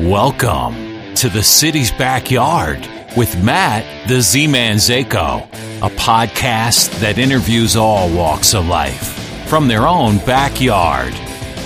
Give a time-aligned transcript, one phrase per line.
[0.00, 5.42] Welcome to the city's backyard with Matt, the Z Man Zako,
[5.82, 11.12] a podcast that interviews all walks of life from their own backyard.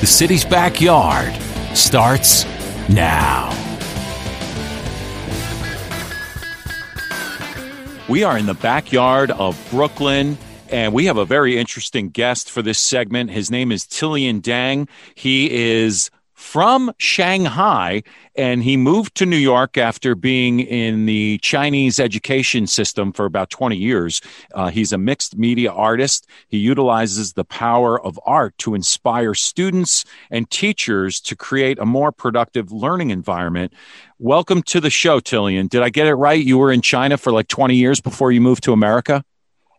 [0.01, 1.33] The city's backyard
[1.77, 2.45] starts
[2.89, 3.51] now.
[8.09, 10.39] We are in the backyard of Brooklyn.
[10.71, 13.31] And we have a very interesting guest for this segment.
[13.31, 14.89] His name is Tianlan Deng.
[15.15, 16.11] He is
[16.55, 18.01] from Shanghai
[18.37, 23.51] and he moved to New York after being in the Chinese education system for about
[23.51, 24.21] 20 years.
[24.55, 26.29] Uh, he's a mixed media artist.
[26.47, 32.13] He utilizes the power of art to inspire students and teachers to create a more
[32.13, 33.73] productive learning environment.
[34.21, 35.69] Welcome to the show, Tianlan.
[35.69, 36.41] Did I get it right?
[36.41, 39.25] You were in China for like 20 years before you moved to America?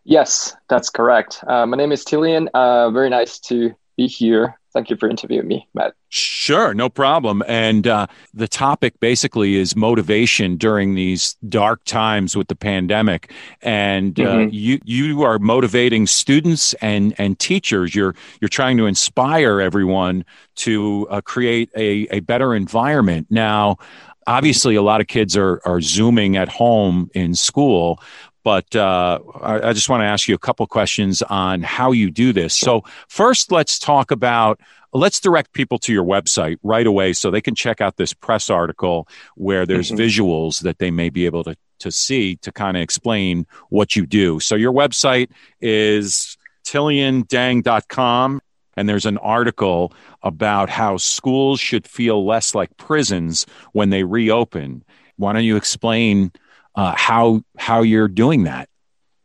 [0.04, 1.42] Yes, that's correct.
[1.46, 2.48] Uh, my name is Tianlan.
[2.52, 5.94] Uh, very nice to be here thank you for interviewing me, Matt.
[6.10, 7.42] Sure, no problem.
[7.48, 13.32] And uh, the topic basically is motivation during these dark times with the pandemic.
[13.62, 14.50] And uh, mm-hmm.
[14.52, 17.94] you you are motivating students and and teachers.
[17.94, 23.28] You're you're trying to inspire everyone to uh, create a, a better environment.
[23.30, 23.78] Now,
[24.26, 27.98] obviously, a lot of kids are are zooming at home in school,
[28.46, 32.12] but uh, I, I, just want to ask you a couple questions on how you
[32.12, 32.54] do this.
[32.54, 34.60] So, first, let's talk about.
[34.92, 38.48] Let's direct people to your website right away so they can check out this press
[38.48, 40.00] article where there's mm-hmm.
[40.00, 44.06] visuals that they may be able to, to see to kind of explain what you
[44.06, 44.38] do.
[44.38, 45.30] So, your website
[45.60, 48.40] is tianlandeng.com,
[48.76, 54.84] and there's an article about how schools should feel less like prisons when they reopen.
[55.16, 56.30] Why don't you explain?
[56.76, 58.68] Uh, how how you're doing that.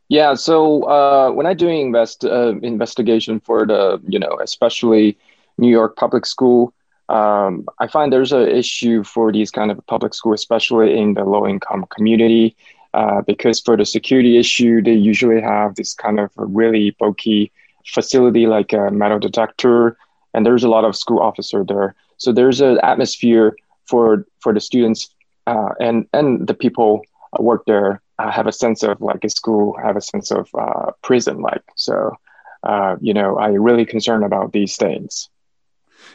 [0.08, 5.16] Yeah, so uh, when I doing invest uh, investigation for the you know especially
[5.58, 6.74] New York public school,
[7.08, 11.24] um, I find there's an issue for these kind of public school, especially in the
[11.24, 12.56] low income community,
[12.94, 17.52] uh, because for the security issue, they usually have this kind of really bulky
[17.86, 19.96] facility like a metal detector,
[20.34, 21.94] and there's a lot of school officer there.
[22.16, 23.56] So there's an atmosphere
[23.86, 25.08] for for the students
[25.46, 27.02] uh, and and the people
[27.38, 30.48] work there I have a sense of like a school, I have a sense of
[30.54, 31.62] uh, prison like.
[31.76, 32.16] So,
[32.62, 35.28] uh, you know, I really concerned about these things.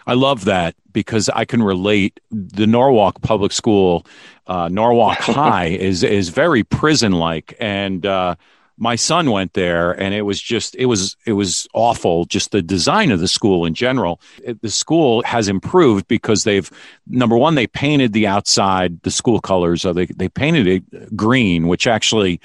[0.06, 2.20] I love that because I can relate.
[2.32, 4.06] The Norwalk Public School,
[4.48, 8.36] uh, Norwalk High, is is very prison like, and uh,
[8.78, 12.62] my son went there and it was just it was it was awful just the
[12.62, 14.22] design of the school in general.
[14.44, 16.70] It, the school has improved because they've
[17.08, 21.68] number one they painted the outside the school colors or they, they painted it green
[21.68, 22.40] which actually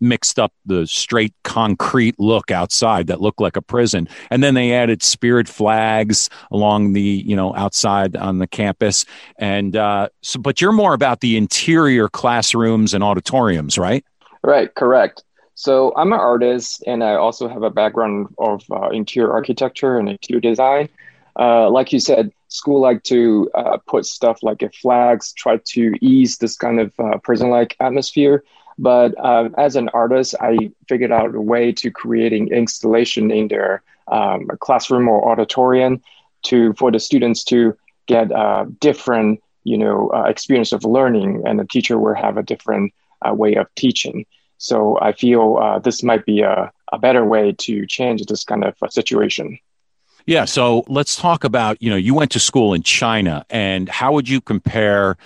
[0.00, 4.08] mixed up the straight concrete look outside that looked like a prison.
[4.30, 9.04] And then they added spirit flags along the you know outside on the campus.
[9.38, 14.04] And uh so but you're more about the interior classrooms and auditoriums right?
[14.42, 15.22] Right correct
[15.56, 20.06] so I'm an artist, and I also have a background of uh, interior architecture and
[20.06, 20.90] interior design.
[21.38, 26.36] Uh, like you said, school like to uh, put stuff like flags, try to ease
[26.36, 28.44] this kind of uh, prison-like atmosphere.
[28.78, 33.82] But uh, as an artist, I figured out a way to creating installation in their
[34.08, 36.02] um, classroom or auditorium
[36.42, 37.74] to for the students to
[38.06, 42.42] get a uh, different, you know, experience of learning, and the teacher will have a
[42.42, 42.92] different
[43.24, 44.26] way of teaching.
[44.58, 48.64] So I feel uh, this might be a, a better way to change this kind
[48.64, 49.58] of situation.
[50.26, 50.44] Yeah.
[50.44, 54.28] So let's talk about, you know, you went to school in China and how would
[54.28, 55.16] you compare?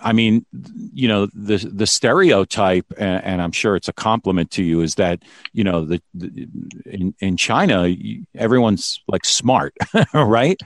[0.00, 0.46] I mean,
[0.94, 4.94] you know, the, the stereotype, and, and I'm sure it's a compliment to you is
[4.94, 6.48] that, you know, the, the
[6.86, 7.92] in, in China,
[8.36, 9.74] everyone's like smart,
[10.14, 10.60] right?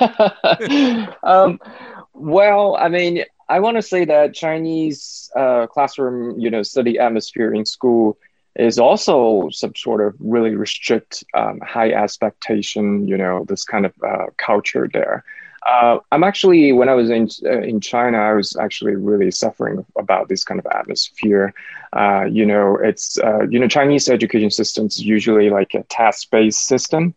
[1.22, 1.60] um,
[2.12, 7.54] well, I mean, I want to say that Chinese uh, classroom, you know, study atmosphere
[7.54, 8.18] in school
[8.56, 13.92] is also some sort of really restrict, um, high expectation, you know, this kind of
[14.06, 15.24] uh, culture there.
[15.66, 19.84] Uh, I'm actually, when I was in uh, in China, I was actually really suffering
[19.98, 21.52] about this kind of atmosphere.
[21.92, 26.66] Uh, you know, it's uh, you know Chinese education systems usually like a task based
[26.66, 27.14] system.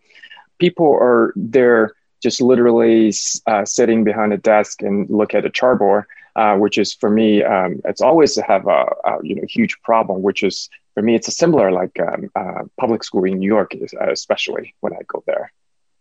[0.57, 3.13] People are there just literally
[3.47, 6.05] uh, sitting behind a desk and look at a chartboard,
[6.39, 10.21] uh, which is for me, um, it's always have a, a, you know huge problem.
[10.21, 13.73] Which is for me, it's a similar like um, uh, public school in New York,
[13.75, 15.51] uh, especially when I go there.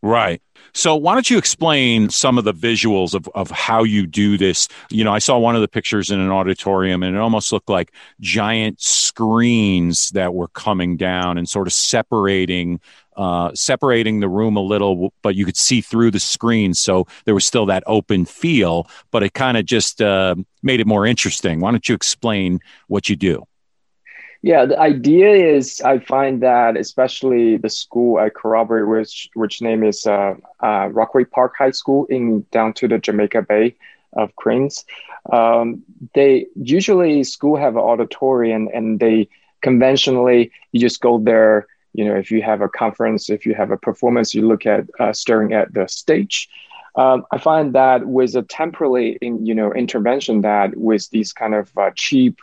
[0.01, 0.41] Right.
[0.75, 4.69] So why don't you explain some of the visuals of, of how you do this?
[4.91, 7.69] You know, I saw one of the pictures in an auditorium and it almost looked
[7.69, 12.81] like giant screens that were coming down and sort of separating
[13.19, 16.73] uh, separating the room a little, but you could see through the screen.
[16.73, 20.87] So there was still that open feel, but it kind of just uh, made it
[20.87, 21.61] more interesting.
[21.61, 23.45] Why don't you explain what you do?
[24.43, 29.83] Yeah, the idea is I find that especially the school I corroborate with, which name
[29.83, 33.75] is uh, uh, Rockaway Park High School in down to the Jamaica Bay
[34.13, 34.85] of Queens.
[35.33, 35.83] Um,
[36.15, 39.29] they usually school have an auditorium and they
[39.61, 41.67] conventionally you just go there.
[41.99, 44.83] You know, if you have a conference, if you have a performance, you look at
[45.03, 46.37] uh, staring at the stage.
[47.03, 51.55] Um, I find that with a temporary, in, you know, intervention that with these kind
[51.61, 52.35] of uh, cheap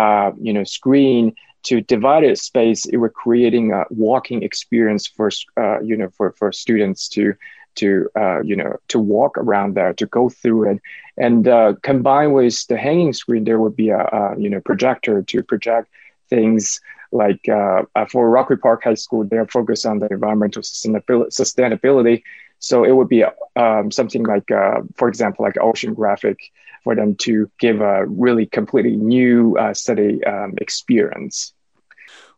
[0.00, 1.22] uh, you know, screen
[1.66, 5.28] to divided space, it was creating a walking experience for,
[5.62, 7.34] uh, you know, for, for students to,
[7.74, 10.78] to, uh, you know, to walk around there, to go through it.
[11.16, 15.22] And uh, combined with the hanging screen, there would be a, a you know, projector
[15.22, 15.86] to project
[16.28, 16.80] things
[17.12, 21.28] like uh, for Rockaway Park High School, they're focused on the environmental sustainability.
[21.28, 22.22] sustainability.
[22.58, 23.24] So it would be
[23.56, 26.36] um, something like, uh, for example, like oceanographic
[26.84, 31.52] for them to give a really completely new uh, study um, experience.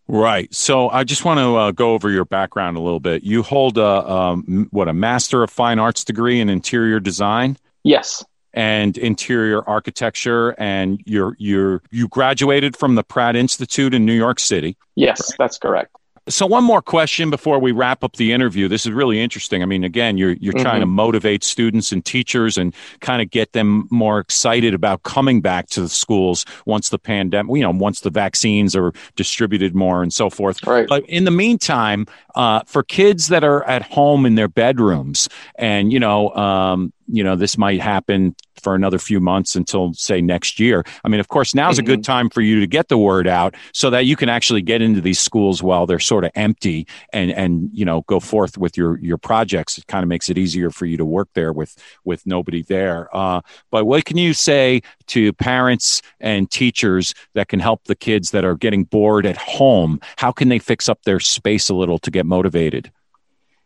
[0.08, 0.52] Right.
[0.52, 3.22] So I just want to uh, go over your background a little bit.
[3.22, 7.56] You hold a um, what a Master of Fine Arts degree in interior design.
[7.84, 8.24] Yes.
[8.52, 14.40] And interior architecture, and you're you're you graduated from the Pratt Institute in New York
[14.40, 14.76] City.
[14.96, 15.36] Yes, right?
[15.38, 15.96] that's correct.
[16.28, 18.68] So one more question before we wrap up the interview.
[18.68, 19.62] This is really interesting.
[19.62, 20.62] I mean, again, you're you're mm-hmm.
[20.62, 25.40] trying to motivate students and teachers and kind of get them more excited about coming
[25.40, 30.02] back to the schools once the pandemic, you know, once the vaccines are distributed more
[30.02, 30.64] and so forth.
[30.66, 30.86] Right.
[30.88, 35.92] But in the meantime, uh, for kids that are at home in their bedrooms, and
[35.92, 40.60] you know, um, you know, this might happen for another few months until say next
[40.60, 40.84] year.
[41.04, 41.84] I mean, of course, now's mm-hmm.
[41.84, 42.12] a good mm-hmm.
[42.12, 45.00] time for you to get the word out so that you can actually get into
[45.00, 48.98] these schools while they're sort of empty and and you know go forth with your
[49.00, 49.78] your projects.
[49.78, 53.14] It kind of makes it easier for you to work there with with nobody there.
[53.16, 53.40] Uh,
[53.70, 58.44] but what can you say to parents and teachers that can help the kids that
[58.44, 60.00] are getting bored at home?
[60.16, 62.92] How can they fix up their space a little to get motivated?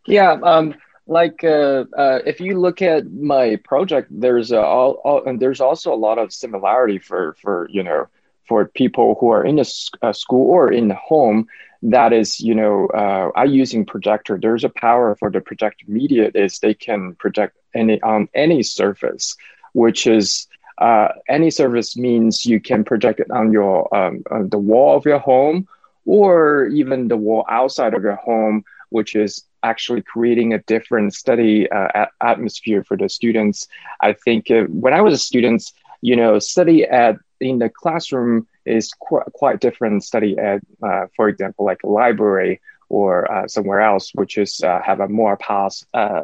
[0.07, 0.33] Yeah.
[0.43, 0.75] Um,
[1.07, 5.61] like uh, uh, if you look at my project there's a, all, all, and there's
[5.61, 8.07] also a lot of similarity for for you know
[8.47, 9.65] for people who are in a,
[10.03, 11.47] a school or in the home
[11.83, 14.39] that is you know uh, i using projector.
[14.39, 19.37] There's a power for the projector media is they can project any on any surface
[19.75, 20.47] which is
[20.79, 25.05] uh, any surface means you can project it on your um, on the wall of
[25.05, 25.69] your home
[26.07, 31.69] or even the wall outside of your home which is actually creating a different study
[31.71, 33.67] uh, atmosphere for the students.
[34.01, 35.73] I think uh, when I was a student,
[36.03, 41.29] you know, study at in the classroom is qu- quite different study at, uh, for
[41.29, 45.87] example, like a library or uh, somewhere else, which is uh, have a more past,
[45.95, 46.23] uh,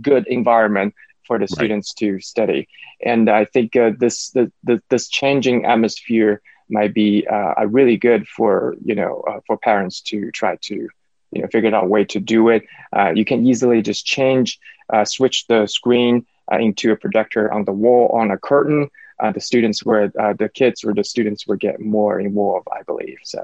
[0.00, 0.94] good environment
[1.26, 1.50] for the right.
[1.50, 2.68] students to study.
[3.04, 6.40] And I think this the, the, this changing atmosphere
[6.70, 7.26] might be
[7.66, 10.88] really good for you know for parents to try to
[11.32, 12.64] you know figured out a way to do it.
[12.96, 14.58] Uh, you can easily just change,
[14.92, 18.88] uh, switch the screen uh, into a projector on the wall on a curtain.
[19.20, 22.82] Uh, the students were uh, the kids or the students would get more involved, I
[22.82, 23.18] believe.
[23.24, 23.42] So.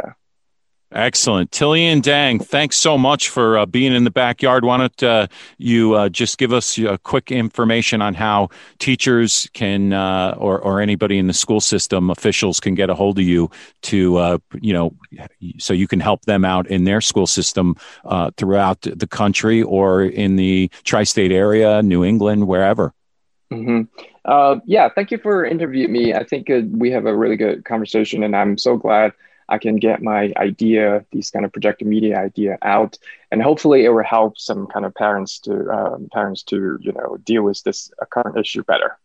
[0.94, 1.50] Excellent.
[1.50, 4.64] Tianlan Deng, thanks so much for uh, being in the backyard.
[4.64, 5.26] Why don't uh,
[5.58, 10.80] you uh, just give us a quick information on how teachers can, uh, or, or
[10.80, 13.50] anybody in the school system, officials can get a hold of you
[13.83, 14.95] to, uh, you know,
[15.59, 20.04] so you can help them out in their school system uh, throughout the country or
[20.04, 22.95] in the tri state area, New England, wherever.
[23.52, 24.59] Mm-hmm.
[24.64, 26.14] yeah, thank you for interviewing me.
[26.14, 29.12] I think we have a really good conversation, and I'm so glad
[29.49, 32.99] I can get my idea, these kind of projected media idea out,
[33.31, 37.17] and hopefully it will help some kind of parents to um, parents to you know
[37.25, 38.99] deal with this uh, current issue better.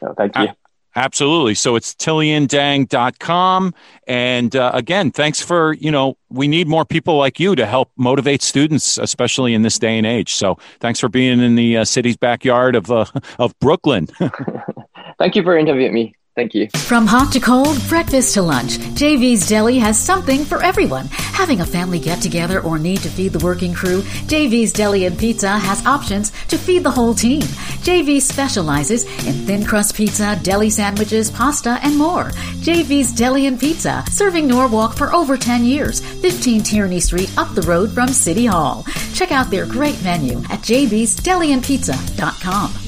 [0.00, 0.48] So thank you.
[0.96, 1.54] Absolutely.
[1.54, 3.74] So it's tianlandeng.com.
[4.06, 7.90] And uh, again, thanks for, you know, we need more people like you to help
[7.98, 10.34] motivate students, especially in this day and age.
[10.34, 13.04] So thanks for being in the uh, city's backyard of, uh,
[13.38, 14.06] of Brooklyn.
[15.18, 16.14] Thank you for interviewing me.
[16.36, 16.68] Thank you.
[16.74, 21.06] From hot to cold, breakfast to lunch, JV's Deli has something for everyone.
[21.06, 25.18] Having a family get together or need to feed the working crew, JV's Deli and
[25.18, 27.40] Pizza has options to feed the whole team.
[27.40, 32.24] JV specializes in thin crust pizza, deli sandwiches, pasta, and more.
[32.60, 37.62] JV's Deli and Pizza, serving Norwalk for over 10 years, 15 Tierney Street up the
[37.62, 38.84] road from City Hall.
[39.14, 42.85] Check out their great menu at jvsdeliandpizza.com.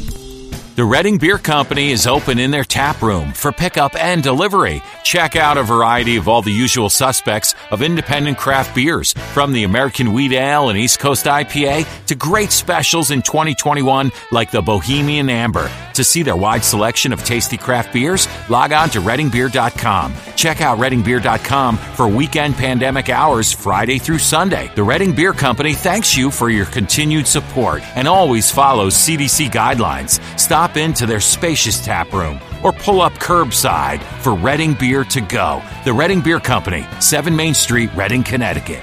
[0.78, 4.80] The Redding Beer Company is open in their tap room for pickup and delivery.
[5.02, 9.64] Check out a variety of all the usual suspects of independent craft beers, from the
[9.64, 15.28] American Wheat Ale and East Coast IPA to great specials in 2021 like the Bohemian
[15.28, 15.68] Amber.
[15.94, 20.14] To see their wide selection of tasty craft beers, log on to reddingbeer.com.
[20.37, 24.70] Check out reddingbeer.com for weekend pandemic hours Friday through Sunday.
[24.76, 30.20] The Redding Beer Company thanks you for your continued support and always follows CDC guidelines.
[30.38, 35.62] Stop into their spacious tap room or pull up curbside for Redding Beer to go.
[35.84, 38.82] The Redding Beer Company, 7 Main Street, Redding, Connecticut.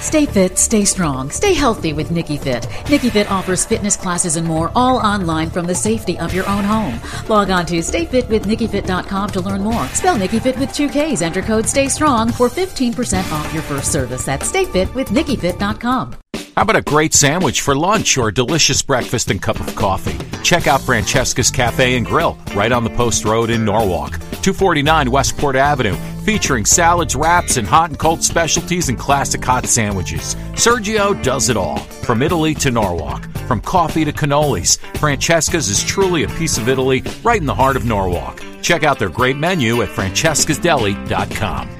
[0.00, 2.66] Stay fit, stay strong, stay healthy with Nikki Fit.
[2.88, 6.64] Nikki Fit offers fitness classes and more, all online from the safety of your own
[6.64, 6.98] home.
[7.28, 9.86] Log on to stayfitwithnikkifit.com to learn more.
[9.88, 11.20] Spell Nikki Fit with two Ks.
[11.20, 16.16] Enter code Stay Strong for 15% off your first service at stayfitwithnikkifit.com.
[16.56, 20.18] How about a great sandwich for lunch or a delicious breakfast and cup of coffee?
[20.42, 25.54] Check out Francesca's Cafe and Grill right on the Post Road in Norwalk, 249 Westport
[25.56, 30.34] Avenue, featuring salads, wraps, and hot and cold specialties and classic hot sandwiches.
[30.52, 34.78] Sergio does it all, from Italy to Norwalk, from coffee to cannolis.
[34.98, 38.42] Francesca's is truly a piece of Italy right in the heart of Norwalk.
[38.60, 41.79] Check out their great menu at francescasdeli.com.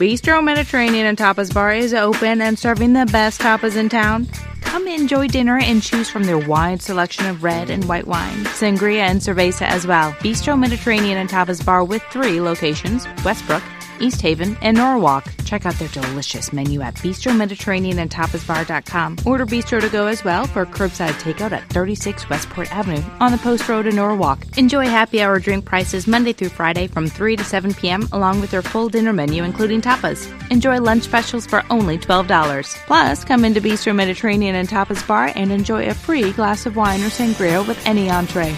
[0.00, 4.26] Bistro Mediterranean and Tapas Bar is open and serving the best tapas in town.
[4.62, 9.00] Come enjoy dinner and choose from their wide selection of red and white wine, sangria,
[9.00, 10.12] and cerveza as well.
[10.12, 13.62] Bistro Mediterranean and Tapas Bar with three locations Westbrook,
[14.00, 15.24] East Haven, and Norwalk.
[15.44, 19.18] Check out their delicious menu at Bistro Mediterranean and tapasbar.com.
[19.26, 23.38] Order Bistro to go as well for curbside takeout at 36 Westport Avenue on the
[23.38, 24.38] Post Road in Norwalk.
[24.56, 28.08] Enjoy happy hour drink prices Monday through Friday from 3 to 7 p.m.
[28.12, 30.28] along with their full dinner menu including tapas.
[30.50, 32.76] Enjoy lunch specials for only $12.
[32.86, 37.00] Plus, come into Bistro Mediterranean and Tapas Bar and enjoy a free glass of wine
[37.02, 38.56] or sangria with any entree.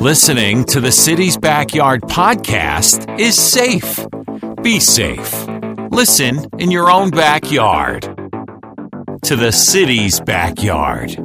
[0.00, 4.06] Listening to the City's Backyard podcast is safe.
[4.62, 5.46] Be safe.
[5.90, 8.04] Listen in your own backyard.
[9.24, 11.18] To the City's Backyard.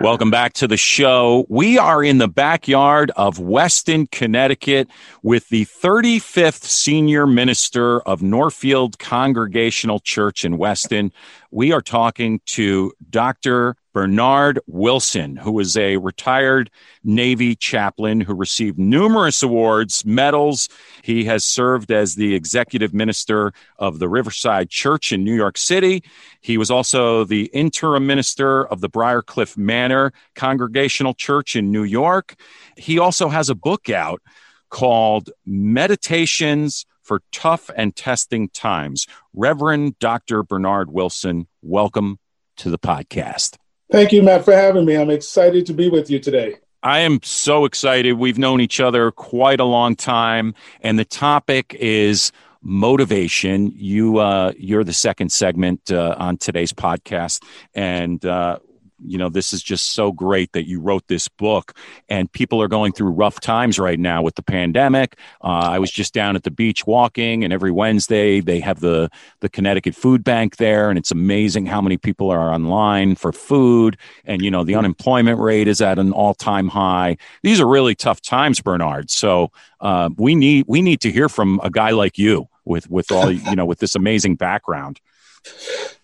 [0.00, 1.44] Welcome back to the show.
[1.50, 4.88] We are in the backyard of Weston, Connecticut
[5.22, 11.12] with the 35th senior minister of Norfield Congregational Church in Weston.
[11.50, 13.76] We are talking to Dr.
[13.92, 16.70] Bernard Wilson, who is a retired
[17.02, 20.68] Navy chaplain who received numerous awards, medals.
[21.02, 26.04] He has served as the executive minister of the Riverside Church in New York City.
[26.40, 32.34] He was also the interim minister of the Briarcliff Manor Congregational Church in New York.
[32.76, 34.22] He also has a book out
[34.70, 39.06] called Meditations for Tough and Testing Times.
[39.32, 40.42] Reverend Dr.
[40.42, 42.18] Bernard Wilson, welcome
[42.58, 43.56] to the podcast.
[43.90, 44.96] Thank you, Matt, for having me.
[44.96, 46.56] I'm excited to be with you today.
[46.82, 48.12] I am so excited.
[48.12, 52.30] We've known each other quite a long time, and the topic is
[52.62, 53.72] motivation.
[53.74, 57.42] You, uh, you're the second segment uh, on today's podcast,
[57.74, 58.58] and uh,
[59.04, 61.74] you know, this is just so great that you wrote this book.
[62.08, 65.16] And people are going through rough times right now with the pandemic.
[65.42, 69.10] Uh, I was just down at the beach walking, and every Wednesday they have the
[69.40, 73.96] the Connecticut Food Bank there, and it's amazing how many people are online for food.
[74.24, 77.16] And you know, the unemployment rate is at an all time high.
[77.42, 79.10] These are really tough times, Bernard.
[79.10, 79.50] So
[79.80, 83.30] uh, we need we need to hear from a guy like you with with all
[83.30, 85.00] you know with this amazing background.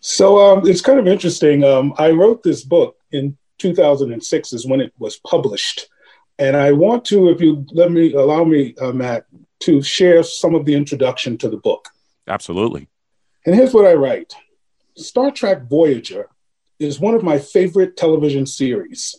[0.01, 1.65] So um, it's kind of interesting.
[1.65, 5.89] Um, I wrote this book in 2006 is when it was published,
[6.39, 9.27] and I want to, if you let me allow me, uh, Matt,
[9.61, 11.89] to share some of the introduction to the book.
[12.29, 12.89] Absolutely.
[13.47, 14.35] And here's what I write:
[14.97, 16.29] Star Trek Voyager
[16.79, 19.17] is one of my favorite television series.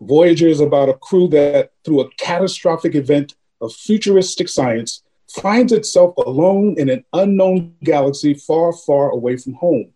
[0.00, 6.16] Voyager is about a crew that, through a catastrophic event of futuristic science, finds itself
[6.16, 9.92] alone in an unknown galaxy far, far away from home.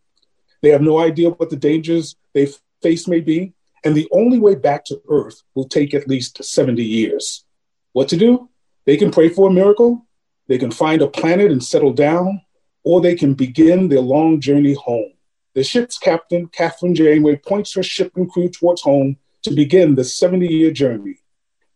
[0.62, 2.48] They have no idea what the dangers they
[2.82, 3.52] face may be,
[3.84, 7.44] and the only way back to Earth will take at least 70 years.
[7.92, 8.48] What to do?
[8.86, 10.06] They can pray for a miracle,
[10.46, 12.42] they can find a planet and settle down,
[12.82, 15.12] or they can begin their long journey home.
[15.54, 20.04] The ship's captain, Kathryn Janeway, points her ship and crew towards home to begin the
[20.04, 21.18] 70 year journey.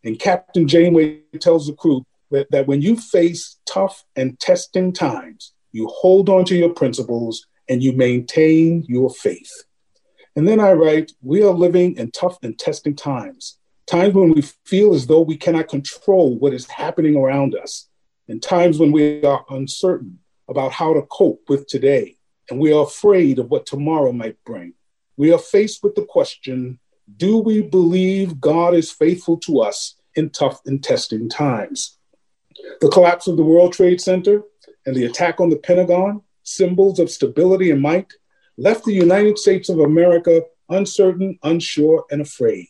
[0.05, 5.53] And Captain Janeway tells the crew that, that when you face tough and testing times,
[5.73, 9.65] you hold on to your principles and you maintain your faith.
[10.37, 14.43] And then I write, we are living in tough and testing times, times when we
[14.65, 17.89] feel as though we cannot control what is happening around us,
[18.29, 20.19] and times when we are uncertain
[20.49, 22.17] about how to cope with today,
[22.51, 24.75] and we are afraid of what tomorrow might bring.
[25.17, 26.79] we are faced with the question
[27.17, 31.98] do we believe God is faithful to us in tough and testing times?
[32.81, 34.43] The collapse of the World Trade Center
[34.87, 38.13] and the attack on the Pentagon, symbols of stability and might,
[38.57, 42.67] left the United States of America uncertain, unsure, and afraid.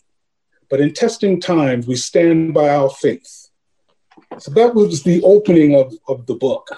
[0.71, 3.49] But in testing times, we stand by our faith.
[4.39, 6.69] So that was the opening of, of the book.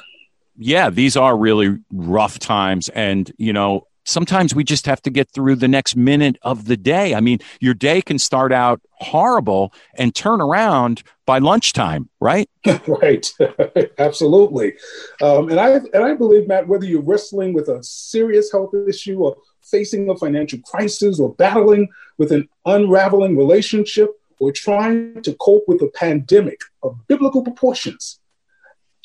[0.56, 2.88] Yeah, these are really rough times.
[2.90, 6.76] And, you know, sometimes we just have to get through the next minute of the
[6.76, 7.14] day.
[7.14, 12.48] I mean, your day can start out horrible and turn around by lunchtime, right?
[12.86, 13.32] right,
[13.98, 14.74] absolutely.
[15.22, 19.18] Um, and I and I believe, Matt, whether you're wrestling with a serious health issue
[19.18, 21.88] or facing a financial crisis or battling
[22.18, 28.18] with an unraveling relationship or trying to cope with a pandemic of biblical proportions,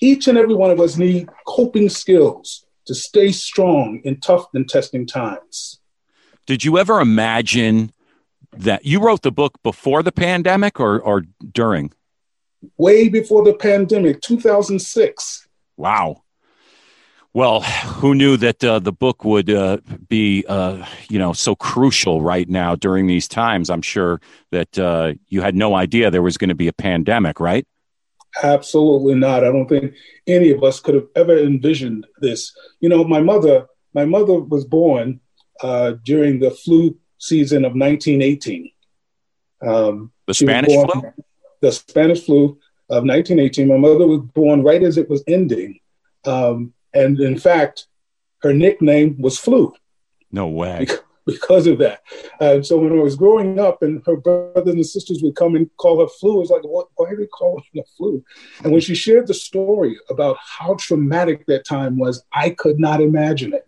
[0.01, 4.67] each and every one of us need coping skills to stay strong in tough and
[4.67, 5.79] testing times.
[6.45, 7.91] Did you ever imagine
[8.51, 11.91] that you wrote the book before the pandemic or, or during?
[12.77, 15.47] Way before the pandemic, 2006.
[15.77, 16.23] Wow.
[17.33, 22.21] Well, who knew that uh, the book would uh, be, uh, you know, so crucial
[22.21, 23.69] right now during these times?
[23.69, 27.41] I'm sure that uh, you had no idea there was going to be a pandemic,
[27.41, 27.67] right?
[28.43, 29.43] Absolutely not.
[29.43, 29.93] I don't think
[30.27, 32.53] any of us could have ever envisioned this.
[32.79, 35.21] You know, my mother, my mother was born
[35.61, 38.71] uh, during the flu season of 1918.
[39.61, 41.01] Um, the Spanish born, flu.
[41.61, 43.67] The Spanish flu of 1918.
[43.67, 45.79] My mother was born right as it was ending,
[46.25, 47.87] um, and in fact,
[48.41, 49.73] her nickname was Flu.
[50.31, 52.01] No way because of that.
[52.39, 55.69] And so when I was growing up and her brothers and sisters would come and
[55.77, 58.23] call her flu, it's like, what, why are they calling her flu?
[58.63, 63.01] And when she shared the story about how traumatic that time was, I could not
[63.01, 63.67] imagine it.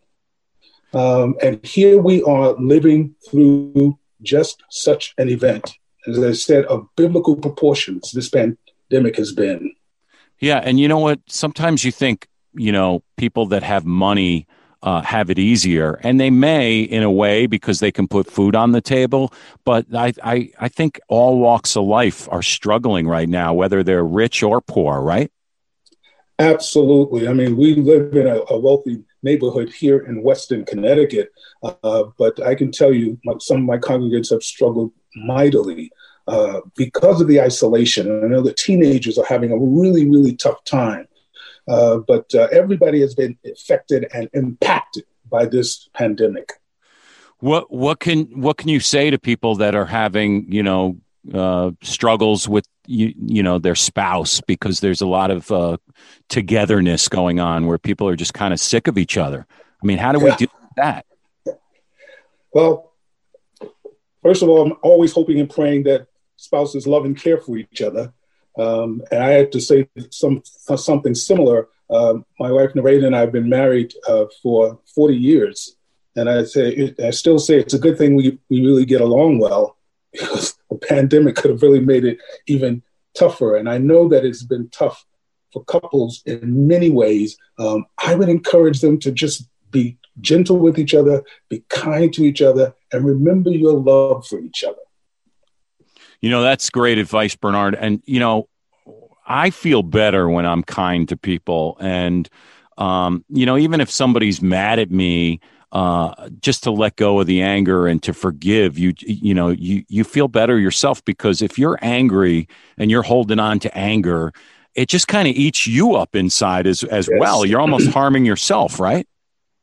[0.94, 6.88] Um, and here we are living through just such an event, as I said, of
[6.96, 9.74] biblical proportions this pandemic has been.
[10.40, 10.62] Yeah.
[10.64, 11.20] And you know what?
[11.28, 14.48] Sometimes you think, you know, people that have money
[14.84, 18.56] uh, have it easier, and they may in a way because they can put food
[18.56, 19.34] on the table.
[19.66, 24.06] But I, I, I think all walks of life are struggling right now, whether they're
[24.06, 25.02] rich or poor.
[25.02, 25.32] Right?
[26.40, 27.28] Absolutely.
[27.28, 31.32] I mean, we live in a, a wealthy neighborhood here in Weston, Connecticut,
[31.64, 35.92] uh, but I can tell you, some of my congregants have struggled mightily.
[36.28, 38.12] Uh, because of the isolation.
[38.12, 41.08] And I know that teenagers are having a really, really tough time.
[41.68, 46.54] Uh, but uh, everybody has been affected and impacted by this pandemic.
[47.40, 50.98] What what can what can you say to people that are having you know
[51.34, 55.78] uh, struggles with you you know their spouse because there's a lot of uh,
[56.30, 59.46] togetherness going on where people are just kind of sick of each other.
[59.82, 61.06] I mean, how do we do that?
[62.52, 62.94] Well,
[64.24, 67.82] first of all, I'm always hoping and praying that spouses love and care for each
[67.82, 68.14] other.
[68.58, 71.68] Um, and I had to say some something similar.
[71.90, 75.76] Uh, my wife Nareda and I have been married uh, for 40 years,
[76.16, 79.40] and I say I still say it's a good thing we we really get along
[79.40, 79.78] well
[80.12, 82.18] because the pandemic could have really made it
[82.48, 82.82] even
[83.18, 83.56] tougher.
[83.56, 85.06] And I know that it's been tough
[85.54, 87.38] for couples in many ways.
[87.60, 92.24] Um, I would encourage them to just be gentle with each other, be kind to
[92.24, 94.78] each other, and remember your love for each other.
[96.22, 97.76] You know, that's great advice, Bernard.
[97.76, 98.48] And, you know,
[99.26, 101.78] I feel better when I'm kind to people.
[101.80, 102.28] And,
[102.78, 105.42] um, you know, even if somebody's mad at me,
[105.74, 109.84] uh, just to let go of the anger and to forgive you, you know, you,
[109.90, 114.32] you feel better yourself because if you're angry and you're holding on to anger,
[114.76, 117.20] it just kind of eats you up inside as, as yes.
[117.20, 117.46] well.
[117.46, 119.06] You're almost harming yourself, right?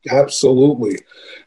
[0.09, 0.99] Absolutely.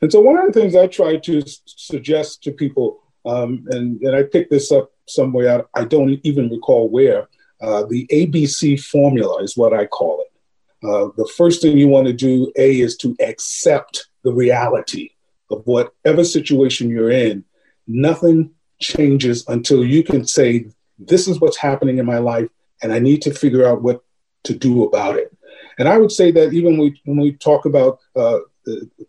[0.03, 4.17] And so one of the things I try to suggest to people, um, and, and
[4.17, 7.29] I picked this up somewhere, out, I don't even recall where.
[7.61, 10.87] Uh, the ABC formula is what I call it.
[10.87, 15.11] Uh, the first thing you want to do, A, is to accept the reality
[15.51, 17.45] of whatever situation you're in.
[17.87, 20.67] Nothing changes until you can say,
[20.99, 22.49] This is what's happening in my life,
[22.83, 24.05] and I need to figure out what
[24.45, 25.37] to do about it.
[25.79, 28.39] And I would say that even when we, when we talk about uh,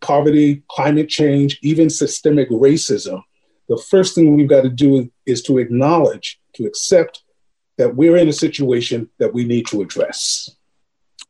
[0.02, 3.22] poverty, climate change, even systemic racism,
[3.70, 7.24] the first thing we've got to do is to acknowledge, to accept
[7.78, 10.50] that we're in a situation that we need to address.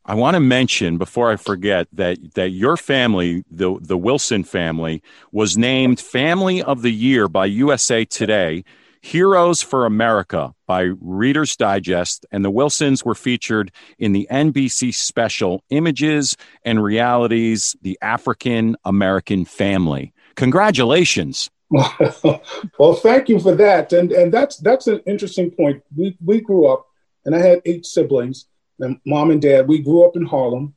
[0.05, 5.03] I want to mention before I forget that that your family, the the Wilson family,
[5.31, 8.63] was named Family of the Year by USA Today,
[9.01, 15.63] Heroes for America by Reader's Digest, and the Wilsons were featured in the NBC special
[15.69, 20.13] Images and Realities: The African American Family.
[20.35, 21.51] Congratulations.
[22.79, 23.93] well, thank you for that.
[23.93, 25.83] And and that's that's an interesting point.
[25.95, 26.87] We we grew up,
[27.25, 28.45] and I had eight siblings,
[28.79, 29.67] and mom and dad.
[29.67, 30.75] We grew up in Harlem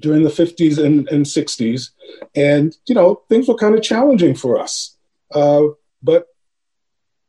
[0.00, 1.90] during the 50s and, and 60s,
[2.34, 4.96] and you know things were kind of challenging for us.
[5.32, 5.64] Uh,
[6.02, 6.28] but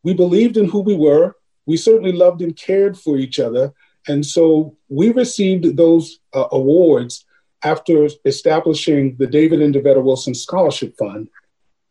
[0.03, 1.35] we believed in who we were.
[1.65, 3.73] We certainly loved and cared for each other,
[4.07, 7.25] and so we received those uh, awards
[7.63, 11.29] after establishing the David and Devetta Wilson Scholarship Fund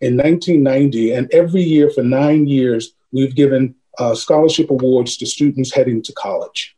[0.05, 1.12] in 1990.
[1.12, 6.12] And every year for nine years, we've given uh, scholarship awards to students heading to
[6.12, 6.77] college.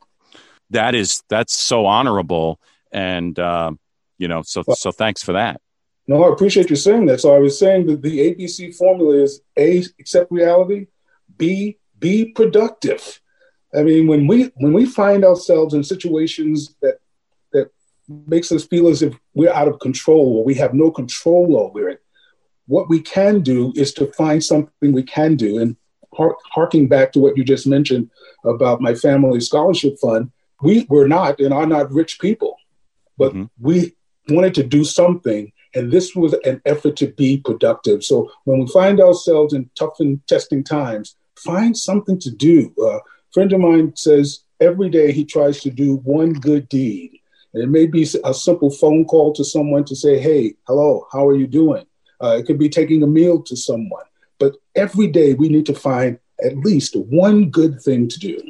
[0.70, 2.60] That is that's so honorable,
[2.90, 3.72] and uh,
[4.18, 5.60] you know, so well, so thanks for that.
[6.08, 7.20] No, I appreciate you saying that.
[7.20, 10.86] So I was saying that the ABC formula is A, accept reality,
[11.36, 13.20] B, be productive.
[13.74, 16.98] I mean, when we when we find ourselves in situations that
[17.52, 17.70] that
[18.08, 21.88] makes us feel as if we're out of control or we have no control over
[21.88, 22.02] it,
[22.66, 25.58] what we can do is to find something we can do.
[25.58, 25.76] And
[26.12, 28.10] harking back to what you just mentioned
[28.44, 30.30] about my family scholarship fund,
[30.62, 32.56] we were not and are not rich people,
[33.18, 33.44] but mm-hmm.
[33.60, 33.94] we
[34.28, 35.52] wanted to do something.
[35.74, 38.02] And this was an effort to be productive.
[38.02, 42.74] So when we find ourselves in tough and testing times, find something to do.
[42.80, 43.00] Uh, a
[43.32, 47.20] friend of mine says every day he tries to do one good deed.
[47.52, 51.26] And it may be a simple phone call to someone to say, hey, hello, how
[51.28, 51.84] are you doing?
[52.22, 54.04] Uh, it could be taking a meal to someone.
[54.38, 58.40] But every day we need to find at least one good thing to do.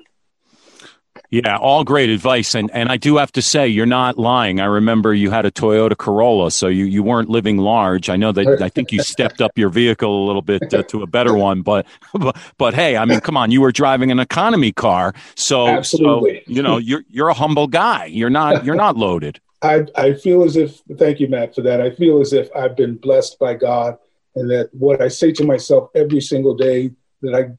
[1.31, 4.61] Yeah, all great advice, and and I do have to say you're not lying.
[4.61, 8.09] I remember you had a Toyota Corolla, so you, you weren't living large.
[8.09, 11.02] I know that I think you stepped up your vehicle a little bit uh, to
[11.02, 14.20] a better one, but, but but hey, I mean, come on, you were driving an
[14.20, 18.05] economy car, so absolutely, so, you know, you're you're a humble guy.
[18.07, 19.40] You're not you're not loaded.
[19.66, 21.81] I I feel as if thank you, Matt, for that.
[21.81, 23.98] I feel as if I've been blessed by God,
[24.35, 26.90] and that what I say to myself every single day
[27.22, 27.50] that I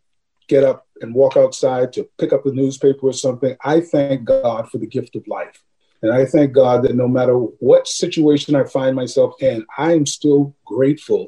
[0.47, 4.69] get up and walk outside to pick up the newspaper or something, I thank God
[4.69, 5.63] for the gift of life.
[6.01, 10.05] And I thank God that no matter what situation I find myself in, I am
[10.05, 11.27] still grateful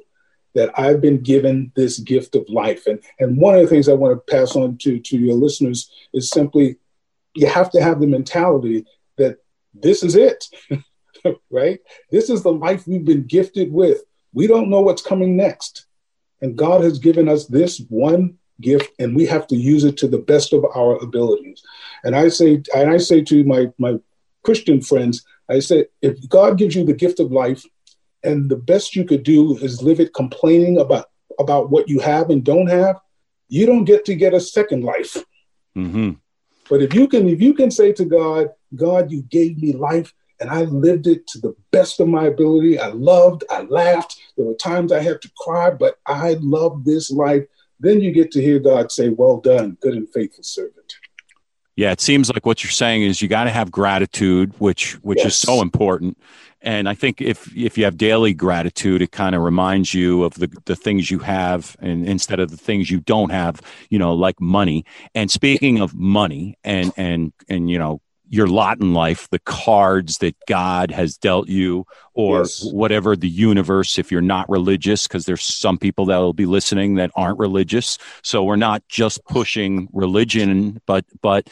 [0.56, 2.88] that I've been given this gift of life.
[2.88, 5.92] And, and one of the things I want to pass on to, to your listeners
[6.14, 6.78] is simply
[7.36, 8.86] you have to have the mentality
[9.18, 9.38] that
[9.74, 10.46] this is it,
[11.50, 11.80] right?
[12.12, 14.02] This is the life we've been gifted with.
[14.34, 15.86] We don't know what's coming next.
[16.42, 20.08] And God has given us this one gift and we have to use it to
[20.08, 21.62] the best of our abilities.
[22.04, 24.00] And I say, and I say to my, my
[24.44, 27.66] Christian friends, I say, if God gives you the gift of life
[28.24, 31.06] and the best you could do is live it complaining about,
[31.40, 33.00] about what you have and don't have,
[33.48, 35.18] you don't get to get a second life.
[35.76, 36.12] Mm-hmm.
[36.70, 40.14] But if you can, if you can say to God, God, you gave me life
[40.40, 42.80] and I lived it to the best of my ability.
[42.80, 44.20] I loved, I laughed.
[44.38, 47.46] There were times I had to cry, but I loved this life
[47.80, 50.96] then you get to hear God say, Well done, good and faithful servant.
[51.76, 55.20] Yeah, it seems like what you're saying is you got to have gratitude, which which
[55.20, 55.28] yes.
[55.28, 56.18] is so important.
[56.62, 60.34] And I think if if you have daily gratitude, it kind of reminds you of
[60.34, 64.14] the the things you have, and instead of the things you don't have, you know,
[64.14, 64.84] like money.
[65.16, 70.20] And speaking of money, and and and you know, your lot in life, the cards
[70.20, 72.64] that God has dealt you, or yes.
[72.72, 76.96] whatever the universe, if you're not religious, because there's some people that will be listening
[76.96, 77.98] that aren't religious.
[78.22, 81.50] So we're not just pushing religion, but, but,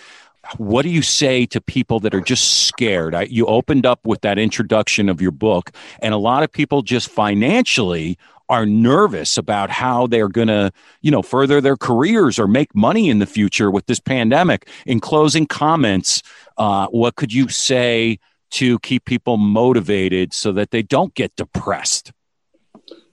[0.56, 3.14] what do you say to people that are just scared?
[3.14, 6.84] I, you opened up with that introduction of your book, and a lot of people
[6.84, 8.18] just financially
[8.50, 13.10] are nervous about how they're going to, you know, further their careers or make money
[13.10, 14.70] in the future with this pandemic.
[14.86, 16.24] In closing comments,
[16.58, 18.20] uh, what could you say
[18.52, 22.14] to keep people motivated so that they don't get depressed?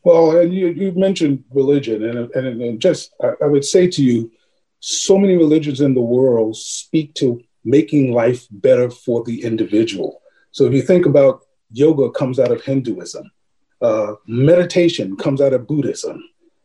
[0.05, 4.03] Well, and you, you mentioned religion, and, and, and just I, I would say to
[4.03, 4.31] you,
[4.81, 10.21] so many religions in the world speak to making life better for the individual.
[10.53, 11.41] So if you think about
[11.73, 13.31] yoga comes out of Hinduism,
[13.81, 16.23] uh, meditation comes out of Buddhism.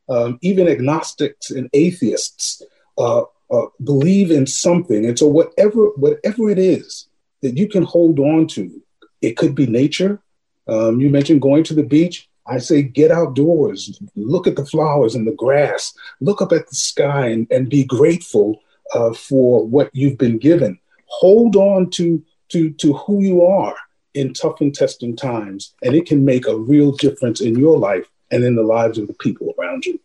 [0.10, 2.64] Um, even agnostics and atheists
[2.98, 7.08] uh, uh, believe in something, and so whatever whatever it is
[7.42, 8.82] that you can hold on to,
[9.22, 10.20] it could be nature.
[10.68, 12.28] Um, you mentioned going to the beach.
[12.48, 16.76] I say get outdoors, look at the flowers and the grass, look up at the
[16.76, 18.60] sky, and, and be grateful
[18.96, 20.80] uh, for what you've been given.
[21.06, 23.76] Hold on to to to who you are
[24.14, 28.10] in tough and testing times, and it can make a real difference in your life
[28.32, 30.00] and in the lives of the people around you.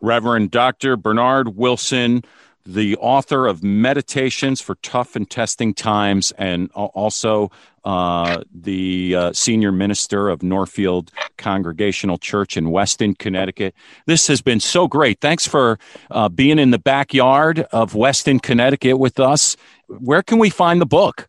[0.00, 0.96] Reverend Dr.
[0.96, 2.22] Bernard Wilson,
[2.66, 7.50] the author of Meditations for Tough and Testing Times, and also
[7.84, 13.74] uh, the uh, senior minister of Norfield Congregational Church in Weston, Connecticut.
[14.06, 15.20] This has been so great.
[15.20, 15.78] Thanks for
[16.10, 19.56] uh, being in the backyard of Weston, Connecticut with us.
[19.88, 21.28] Where can we find the book?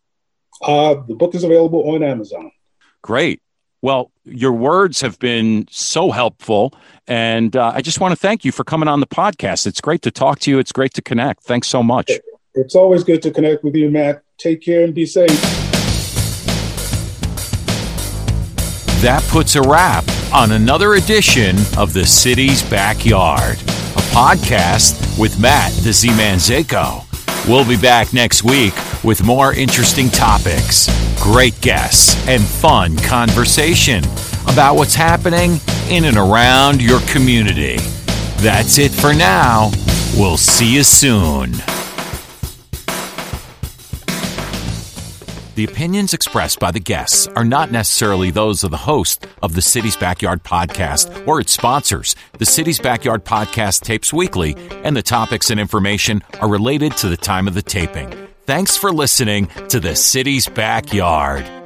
[0.61, 2.51] Uh, the book is available on Amazon.
[3.01, 3.41] Great.
[3.81, 6.73] Well, your words have been so helpful.
[7.07, 9.67] And uh, I just want to thank you for coming on the podcast.
[9.67, 10.57] It's great to talk to you.
[10.57, 11.43] It's great to connect.
[11.43, 12.11] Thanks so much.
[12.55, 14.23] It's always good to connect with you, Matt.
[14.37, 15.29] Take care and be safe.
[19.01, 25.71] That puts a wrap on another edition of The City's Backyard, a podcast with Matt
[25.83, 27.03] the Z Man Zako.
[27.47, 28.73] We'll be back next week
[29.05, 30.89] with more interesting topics,
[31.21, 34.03] great guests, and fun conversation
[34.47, 37.77] about what's happening in and around your community.
[38.37, 39.71] That's it for now.
[40.17, 41.51] We'll see you soon.
[45.53, 49.61] The opinions expressed by the guests are not necessarily those of the host of the
[49.61, 52.13] City's Backyard podcast or its sponsors.
[52.39, 57.15] The City's Backyard podcast tapes weekly, and the topics and information are related to the
[57.15, 58.24] time of the taping.
[58.45, 61.64] Thanks for listening to the City's Backyard.